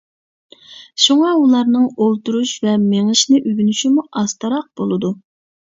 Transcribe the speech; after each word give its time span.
شۇڭا 1.03 1.33
ئۇلارنىڭ 1.41 1.83
ئولتۇرۇش 2.07 2.55
ۋە 2.65 2.75
مېڭىشنى 2.87 3.39
ئۆگىنىشىمۇ 3.45 4.09
ئاستىراق 4.23 4.69
بولىدۇ. 4.83 5.17